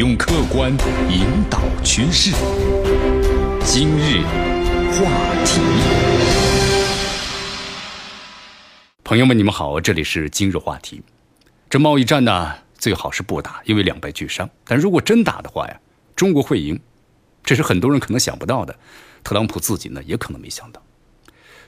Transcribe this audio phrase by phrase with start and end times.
[0.00, 0.74] 用客观
[1.10, 2.30] 引导趋势。
[3.62, 4.22] 今日
[4.94, 5.60] 话题，
[9.04, 11.02] 朋友们，你们好，这里是今日话题。
[11.68, 14.48] 这贸易战呢，最好是不打，因为两败俱伤。
[14.64, 15.78] 但如果真打的话呀，
[16.16, 16.80] 中国会赢，
[17.44, 18.74] 这是很多人可能想不到的。
[19.22, 20.82] 特朗普自己呢，也可能没想到。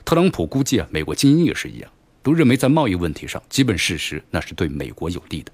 [0.03, 1.91] 特朗普估计啊，美国精英也是一样，
[2.23, 5.51] 都认为在贸易问题上，基本事实那是对美国有利的。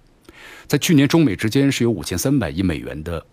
[0.68, 3.26] 在去年中美之间是有五千三百亿美元的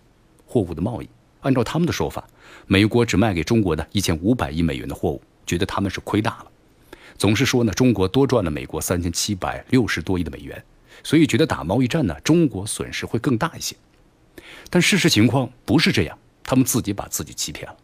[0.46, 1.08] 货物的贸易，
[1.40, 2.26] 按照他们的说法，
[2.67, 6.46] 美国只卖给中国的一千五百亿美元的货物，觉得他们是亏大了。
[7.18, 10.63] 总是说呢，中国多赚了美国三千七百六十多亿的美元，
[11.03, 13.75] 所以觉得打贸易战呢，中国损失会更大一些。
[14.68, 17.77] 但事实情况不是这样，他们自己把自己欺骗了。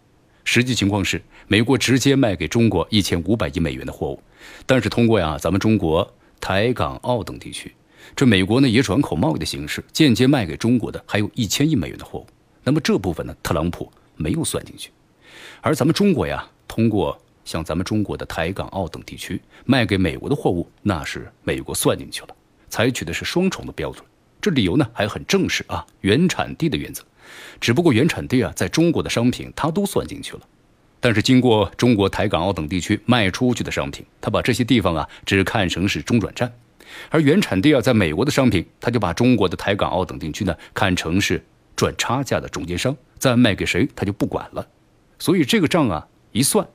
[0.44, 4.22] 实际情况是，美国直接卖给中国一千五百亿美元的货物，
[4.66, 7.72] 但是通过呀咱们中国台港澳等地区，
[8.14, 12.26] 这美国呢也转口贸易的形式间接卖给中国的还有一千亿美元的货物。
[12.64, 14.90] 那么这部分呢，特朗普没有算进去，
[15.60, 22.28] 而咱们中国呀，通过像咱们中国的台港澳等地区卖给美国的货物，那是美国算进去了，
[22.68, 24.04] 采取的是双重的标准。
[24.40, 27.02] 这理由呢还很正式啊，原产地的原则。
[27.60, 30.40] 只不过原产地啊，在中国的商品它都算进去了，
[31.00, 36.52] 但是经过中国台港澳等地区卖出去的商品，他把这些地方啊只看成是中转站，
[37.10, 41.44] 而原产地啊在美国的商品，他就把中国的台港澳等地区呢看成是
[41.76, 44.66] 赚差价的中间商，再卖给谁他就不管了，
[45.18, 46.66] 所以这个账啊一算，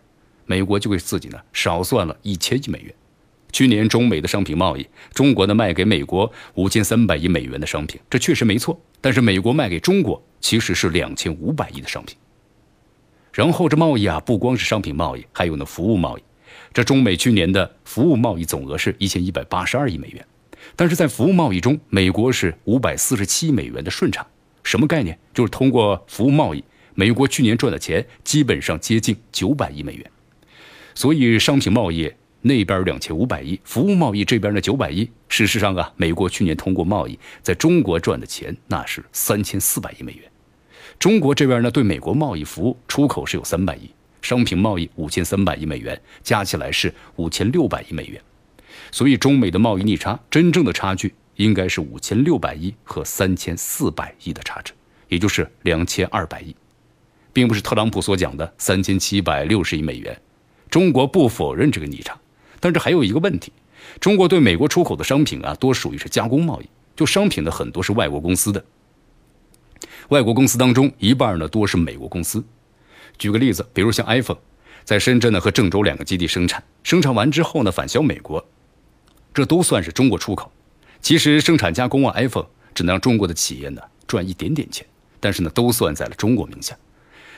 [0.46, 2.94] 美国就给自己呢少算了一千亿美元。
[3.52, 8.80] 去年中美的商品贸易，中国呢卖给美国五千三百亿美元的商品，这确实没错。
[9.00, 12.18] 但是美国卖给中国其实是两千五百亿的商品。
[13.32, 16.22] 然后这贸易啊，不光是商品贸易，还有呢服务贸易。
[16.74, 20.26] 这中美去年的服务贸易总额是一千一百八十二亿美元，
[20.76, 24.26] 但是在服务贸易中，美国是五百四十七美元的顺差。
[24.64, 25.18] 什么概念？
[25.34, 26.64] 就是通过服务贸易，
[26.94, 30.12] 美国去年赚的钱基本上接近九百亿美元。
[30.94, 32.14] 所以商品贸易。
[32.40, 35.10] 那边两千五百亿，服务贸易这边的九百亿。
[35.28, 40.22] 事实上啊，美国去年通过贸易在中国赚的钱那是三千四百亿美元。
[40.98, 43.90] 中国这边呢，对美国贸易服务出口是有三百亿，
[44.22, 48.22] 商品贸易五千三百亿美元，加起来是五千六百亿美元。
[48.92, 54.74] 所以中美的贸易逆差，真正的差距应该是五千六百亿和三千四百亿的差值，
[55.08, 56.56] 也就是两千二百亿，
[57.34, 60.20] 并不是特朗普所讲的三千七百六十亿美元。
[60.70, 62.18] 中国不否认这个逆差。
[62.60, 63.52] 但是还有一个问题，
[64.00, 68.66] 中国对美国出口的商品啊，多属于是加工贸易，就商品的很多是外国公司的。
[70.10, 72.44] 外国公司当中，一半呢多是美国公司。
[73.18, 74.38] 举个例子，比如像 iPhone，
[74.84, 78.46] 在深圳呢和郑州两个基地生产，生产完之后呢返销美国，
[79.34, 80.52] 这都算是中国出口。
[81.02, 84.86] 其实生产加工啊，iPhone 只能让中国的企业呢赚一点点钱，
[85.20, 86.78] 但是呢都算在了中国名下。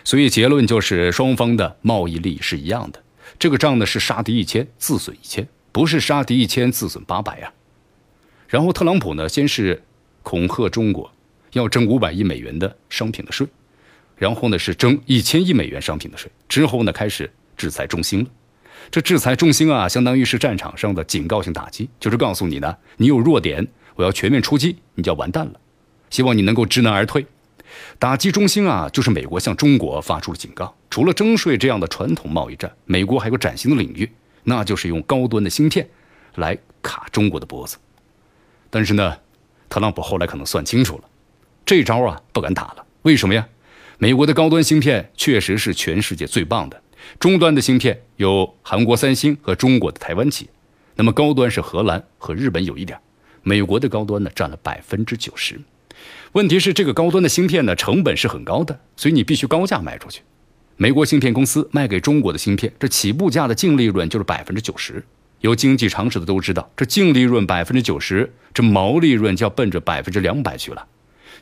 [0.04, 3.04] 所以结论就是双方的贸易利益是一样的。
[3.38, 7.54] 这个账呢是杀敌一千自损一千，不是杀敌一千自损八百呀。
[8.48, 9.84] 然后特朗普呢先是
[10.24, 11.12] 恐吓中国，
[11.52, 13.46] 要征五百亿美元的商品的税，
[14.20, 18.28] 然后呢是征一千亿美元商品的税，之后呢开始制裁中兴了。
[18.92, 25.54] 这制裁中兴啊，相当于是战场上的警告性打击，就是告诉你呢，你有弱点，我要全面出击，你就要完蛋了。
[26.10, 27.26] 希望你能够知难而退。
[28.00, 30.76] 打击中兴啊，就是美国向中国发出了警告。
[30.90, 34.10] 除了征税这样的传统贸易战，美国还有个崭新的领域，
[34.44, 35.88] 那就是用高端的芯片
[36.36, 37.78] 来卡中国的脖子。
[38.70, 39.16] 但是呢，
[39.70, 41.04] 特朗普后来可能算清楚了，
[41.66, 42.86] 这招啊不敢打了。
[43.04, 43.48] 为什么呀？
[44.02, 46.82] 美国的高端芯片确实是全世界最棒的，
[47.20, 50.52] 中端的芯片有韩国三星和中国的台湾企业，
[50.96, 52.98] 那么高端是荷兰和日本有一点，
[53.44, 55.60] 美国的高端呢占了百分之九十。
[56.32, 60.22] 问题是这个高端的芯片呢，成本是很高的，所以你必须高价卖出去。
[60.78, 65.04] 美国芯片公司卖给中国的芯片，这起步价的净利润就是百分之九十。
[65.42, 70.88] 有经济常识的都知道，这净利润百分之九十，这毛利润就要奔着百分之两百去了。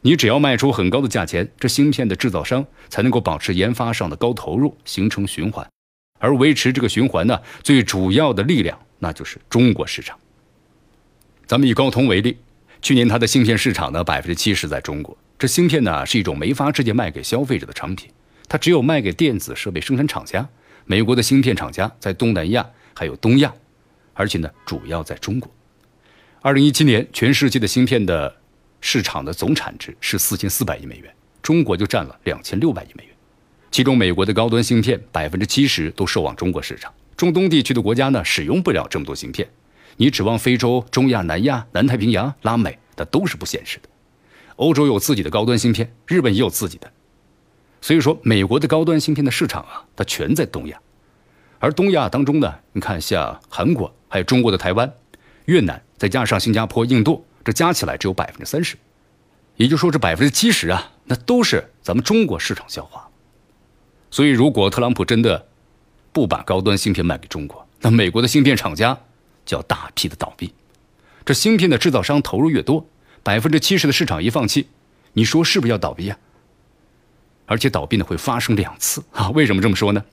[0.02, 5.68] 你只要卖出很高的价钱，这芯片的制造商才能够保持研发上的高投入，形成循环。
[6.20, 10.18] 而维持这个循环呢，最主要的力量那就是中国市场。
[11.46, 12.38] 咱们以高通为例。
[12.80, 15.18] 去年它的芯片市场呢，百分之七十在中国。
[15.40, 18.10] 这芯片呢是一种没法直接卖给消费者的产品，
[18.48, 20.48] 它只有卖给电子设备生产厂家。
[20.86, 23.52] 美国的芯片厂家在东南亚还有东亚，
[24.14, 25.52] 而且呢主要在中国。
[26.42, 28.36] 二零一七年全世界的芯片的
[28.82, 33.14] 市场的总产值是四千四百亿美元，中国就占了两千六百亿美元。
[33.72, 39.48] 其中美国的高端芯片百分之七十都售往中国市场，中东地区的国家呢使用不了这么多芯片。
[39.98, 43.90] 你指望非洲、中亚、南亚、南太平洋、拉美，那都是不现实的。
[44.56, 46.92] 欧洲有自己的高端芯片，日本也有自己的。
[47.82, 50.80] 所以说，美国的高端芯片的市场啊，它全在东亚。
[51.60, 54.92] 而东亚当中呢，你看像韩国，还有中国的台湾、
[55.46, 58.76] 越南，再加上新加坡、印度，这加起来只有百分之三十。
[59.56, 63.08] 也就是说，这百分之七十啊，那都是咱们中国市场消化。
[64.12, 65.48] 所以，如果特朗普真的
[66.12, 69.00] 不把高端芯片卖给中国，那美国的芯片厂家
[69.46, 70.54] 就要大批的倒闭。
[71.24, 72.86] 这芯片的制造商投入越多，
[73.24, 74.68] 百分之七十的市场一放弃，
[75.14, 76.18] 你说是不是要倒闭啊？
[77.46, 79.30] 而且倒闭呢会发生两次啊？
[79.30, 80.04] 为什么这么说呢？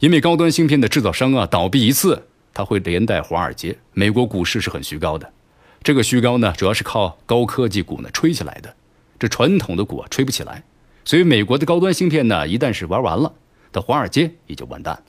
[0.00, 5.32] 因为高端芯片的制造商啊倒闭一次，它会连带华尔街、美国股市是很虚高的。
[5.82, 8.74] 这个虚高呢，主要是靠高科技股呢吹起来的。
[9.18, 10.62] 这传统的股啊吹不起来，
[11.04, 13.34] 所以美国的高端芯片呢，一旦是玩完了，
[13.72, 15.02] 那华尔街也就完蛋了。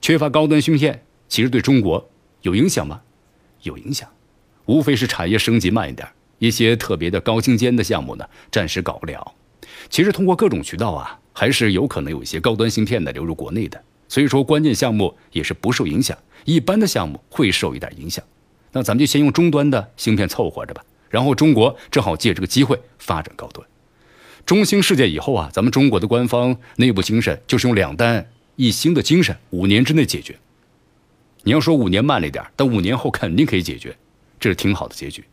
[0.00, 2.08] 缺乏高端芯片，其实对中国
[2.42, 3.00] 有影响吗？
[3.62, 4.08] 有影响，
[4.66, 6.08] 无非是产业升级慢一点，
[6.38, 9.34] 一些特别的高精尖的项目呢，暂时搞不了。
[9.88, 13.82] 其实通过各种渠道啊，还是有可能有一些高端芯片的流入国内的。
[14.06, 18.22] 所以说，关键项目也是不受影响，一般的项目会受一点影响。
[18.74, 20.84] 那咱们就先用终端的芯片凑合着吧。
[21.08, 23.66] 然后中国正好借这个机会发展高端。
[24.44, 30.36] 中兴事件以后啊，咱们中国的官方内部精神就是用两弹一星的精神，五年之内解决。
[31.44, 33.96] 你要说五年慢了一点，但五年后肯定可以解决，
[34.40, 35.24] 这是挺好的结局。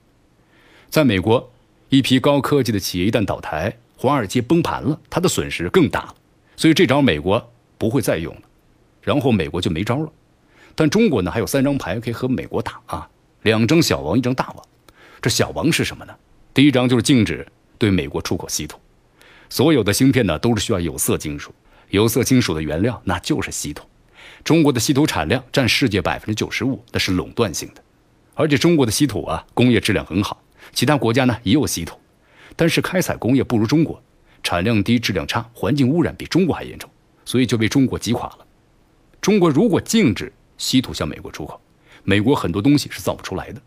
[0.89, 1.51] 在美国，
[1.89, 6.15] 一批高科技的企业一旦倒台，华尔街崩盘了，它的损失更大了。
[6.55, 8.41] 所以这招美国不会再用了，
[9.01, 10.11] 然后美国就没招了。
[10.75, 13.09] 但中国呢，还有三张牌可以和美国打啊，
[13.43, 14.65] 两张小王，一张大王。
[15.21, 16.13] 这小王是什么呢？
[16.53, 17.47] 第一章就是禁止
[17.77, 18.77] 对美国出口稀土，
[19.49, 21.53] 所有的芯片呢都是需要有色金属，
[21.89, 23.83] 有色金属的原料那就是稀土。
[24.43, 27.83] 中国的稀土产量占世界百分之九十五，那是垄断性的。
[28.33, 30.41] 而且中国的稀土啊，工业质量很好，
[30.73, 31.97] 其他国家呢也有稀土，
[32.55, 34.01] 但是开采工业不如中国，
[34.43, 36.89] 产量低、质量差、环境污染比中国还严重，
[37.25, 38.45] 所以就被中国击垮了。
[39.19, 41.59] 中国如果禁止稀土向美国出口，
[42.03, 43.61] 美国很多东西是造不出来的。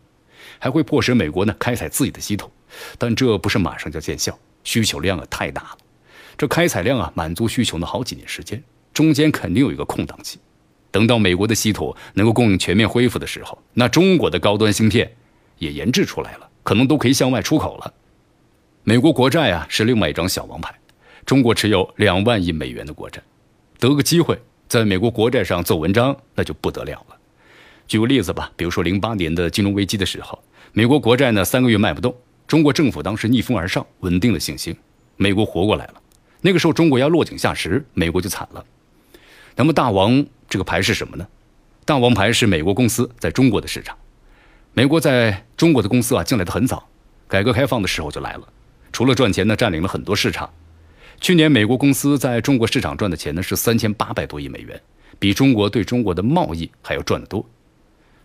[0.57, 2.49] 还会迫使美国呢开采自己的稀土，
[2.97, 5.77] 但这不是马上就见效，需求量啊太大了。
[6.37, 10.39] 这开采量啊满足需求呢好几年时间，中间肯定有一个空档期。
[10.91, 15.11] 等到美国的稀土能够供应全面恢复的时候，那中国的高端芯片
[15.57, 17.93] 也研制出来了，可能都可以向外出口了。
[18.83, 20.73] 美国国债啊是另外一张小王牌，
[21.25, 23.21] 中国持有两万亿美元的国债，
[23.77, 24.39] 得个机会
[24.69, 27.14] 在美国国债上做文章，那就不得了了。
[27.87, 30.41] 举个例子吧，比如说零八年的金融危机的时候，
[30.73, 32.15] 美国国债呢三个月卖不动，
[32.47, 34.75] 中国政府当时逆风而上，稳定了信心，
[35.17, 35.93] 美国活过来了。
[36.41, 38.65] 那个时候中国要落井下石，美国就惨了。
[39.55, 41.27] 那么大王这个牌是什么呢？
[41.85, 43.95] 大王牌是美国公司在中国的市场。
[44.73, 46.87] 美国在中国的公司啊进来的很早，
[47.27, 48.47] 改革开放的时候就来了，
[48.91, 50.49] 除了赚钱呢，占领了很多市场。
[51.21, 54.81] 去年美国公司在中国市场赚的钱呢是三千八百多亿美元，
[55.17, 57.47] 比中国对中国的贸易还要赚得多。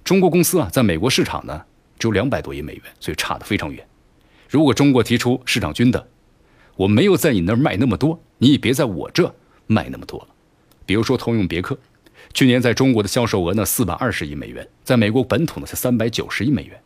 [0.03, 1.63] 中国公司啊，在美国市场呢
[1.99, 3.87] 只有两百多亿美元，所以差得非常远。
[4.49, 6.05] 如果中国提出市场均等，
[6.75, 9.33] 我没有在你那儿卖那么多，你也别在我这
[9.67, 10.29] 卖那么多了。
[10.85, 11.79] 比如说通用别克，
[12.33, 16.81] 去年在中国的销售额呢四百二十亿美元，在美国本土呢才三百九十亿美元。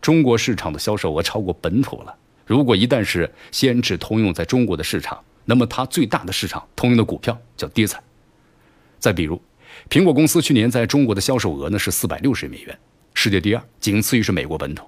[0.00, 2.14] 中国市场的销售额超过本土了。
[2.46, 8.02] 如果一旦是限制通用在中国的市场，那么它最大的市场通用的股票叫跌惨。
[8.98, 9.40] 再比如。
[9.88, 12.78] 苹果公司去年在中国的销售额呢是四百六十亿美元，
[13.14, 14.84] 世界第二，仅次于是美国本土，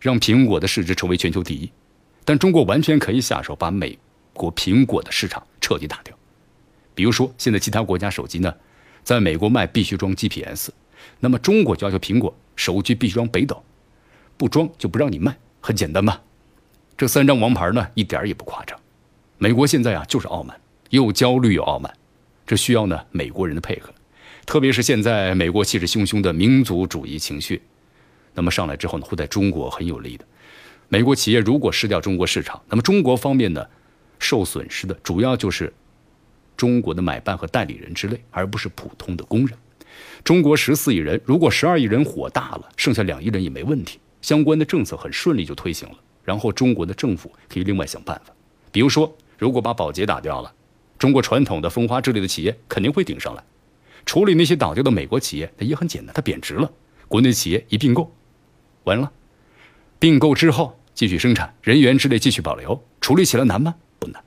[0.00, 1.70] 让苹果的市值成为全球第一。
[2.24, 3.98] 但中国完全可以下手把美
[4.32, 6.16] 国苹果的市场彻底打掉。
[6.94, 8.54] 比如说，现在其他国家手机呢，
[9.02, 10.70] 在美国卖必须装 GPS，
[11.20, 13.62] 那么中国就要求苹果手机必须装北斗，
[14.36, 16.22] 不装就不让你卖，很简单吧？
[16.96, 18.78] 这三张王牌呢，一点也不夸张。
[19.36, 20.58] 美国现在啊就是傲慢，
[20.90, 21.92] 又焦虑又傲慢，
[22.46, 23.93] 这需要呢美国人的配合。
[24.46, 27.62] 特别是现在美国气势汹汹的民族主义情绪，
[28.34, 30.24] 那么上来之后呢，会在中国很有利的。
[30.88, 33.66] 美国企业如果失掉中国市场，那么中国方面呢，
[34.18, 35.72] 受损失的主要就是
[36.56, 39.56] 中国的买办和代理人之类，而不是普通的工人。
[40.22, 45.96] 中国十四亿人，如果十二亿人火大了，剩下两亿人也没问题，相关的政策很顺利就推行了。
[46.22, 48.32] 然后中国的政府可以另外想办法，
[48.70, 50.52] 比如说，如果把保洁打掉了，
[50.98, 53.42] 中国传统的风华之类的企业肯定会顶上来。
[54.06, 56.70] 处理那些倒掉的美国企业，它也很简单，它贬值了。
[57.08, 58.12] 国内企业一并购，
[58.84, 59.12] 完了，
[59.98, 63.74] 并购之后继续生产，人员之类继续保留，处理起来难吗？
[63.98, 64.22] 不难。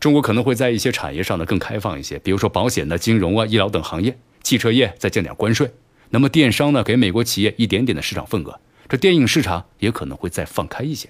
[0.00, 5.70] 中国可能会在一些产业上呢更开放一些，比如说保险的、金融啊、医疗等行业，汽车业再降点关税。
[6.10, 8.60] 那么电商呢，给美国企业一点点的市场份额。
[8.88, 11.08] 这电影市场也可能会再放开一些。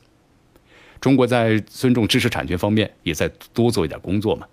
[1.01, 4.47] 中国在尊重知识产权方面也在多做一点工作嘛。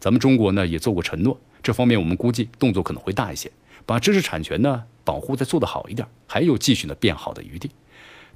[0.00, 3.50] 咱们中国呢也做过承诺，这方面我们估计动作可能会大一些，
[3.84, 7.70] 把知识产权呢保护再做得好一点，还有继续呢变好的余地。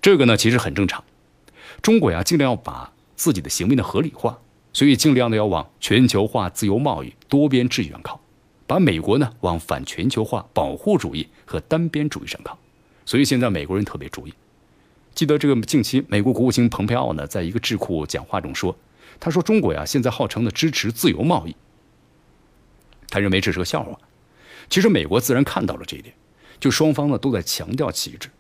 [0.01, 1.03] 这个呢其实很正常。
[1.81, 4.39] 中国呀尽量要把自己的行为呢合理化，
[4.73, 8.21] 所以尽量的要往全球化、自由贸易、多边志愿靠，
[8.67, 12.59] 把美国呢往反全球化、保护主义和单边主义上靠。
[13.07, 14.35] 所以现在美国人特别注意。
[15.15, 18.77] 记得这个近期美国国务卿蓬佩奥呢在一个智库讲话中说。
[19.21, 21.55] 他说：“中国呀，现在号称呢支持自由贸易，
[23.13, 23.97] 他认为这是个笑话。
[24.71, 26.15] 其实美国自然看到了这一点，
[26.59, 28.31] 就双方呢都在强调旗帜，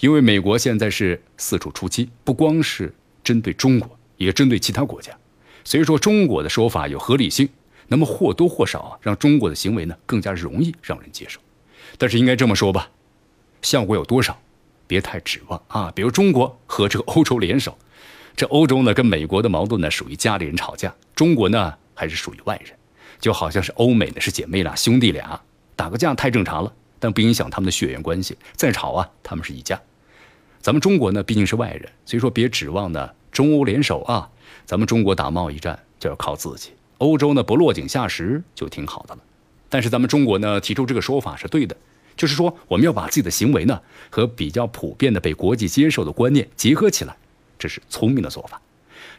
[0.00, 5.10] 因为美国现在是四处出击，不光是针对中国，也针对其他国家。
[5.64, 7.48] 所以说中国的说法有合理性，
[7.88, 11.40] 那么或多或少啊，让中国的行为呢更加容易让人接受。
[11.96, 12.90] 但是应该这么说吧，
[13.62, 14.40] 效果有多少，
[14.86, 15.90] 别太指望啊。
[15.94, 17.76] 比如中国和这个欧洲联手。”
[18.36, 22.74] 这欧洲呢，跟美国的矛盾呢，属于家里人吵架；中国呢，还是属于外人，
[23.20, 25.40] 就好像是欧美呢是姐妹俩、兄弟俩，
[25.76, 28.36] 打个架太正常了，但不影响他们的血缘关系。
[28.56, 29.80] 再吵啊，他们是一家。
[30.60, 34.28] 咱们中国呢，毕竟是外人，所以说别指望呢中欧联手啊。
[34.66, 39.20] 咱们中国打贸易战就要靠自己，欧洲呢不落井下石就挺好的了。
[39.68, 41.76] 但是咱们中国呢提出这个说法是对的，
[42.16, 47.16] 就是说我们要把自己的行为呢和比较普遍的被国际接受的观念结合起来。
[47.58, 48.60] 这是聪明的做法，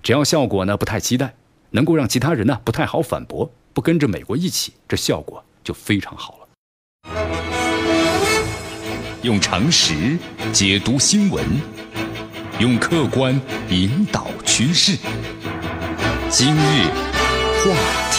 [0.04, 1.34] 只要效果呢不太期待，
[1.72, 6.48] 能够让其他人呢不太好反驳，不跟着美国一起，这效果就非常好了。
[9.22, 10.18] 用常识
[10.52, 11.46] 解读新闻，
[12.60, 14.98] 用客观引导趋势。
[16.30, 16.88] 今日
[17.64, 18.11] 话。